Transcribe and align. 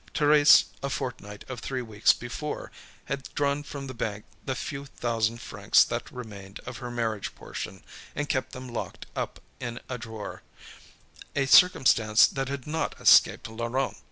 Thérèse, 0.15 0.63
a 0.81 0.89
fortnight 0.89 1.45
or 1.47 1.55
three 1.57 1.83
weeks 1.83 2.11
before, 2.11 2.71
had 3.05 3.29
drawn 3.35 3.61
from 3.61 3.85
the 3.85 3.93
bank 3.93 4.25
the 4.43 4.55
few 4.55 4.85
thousand 4.87 5.39
francs 5.41 5.83
that 5.83 6.09
remained 6.09 6.59
of 6.61 6.77
her 6.77 6.89
marriage 6.89 7.35
portion, 7.35 7.83
and 8.15 8.27
kept 8.27 8.51
them 8.51 8.67
locked 8.67 9.05
up 9.15 9.39
in 9.59 9.79
a 9.89 9.99
drawer 9.99 10.41
a 11.35 11.45
circumstance 11.45 12.25
that 12.25 12.49
had 12.49 12.65
not 12.65 12.99
escaped 12.99 13.47
Laurent. 13.47 13.95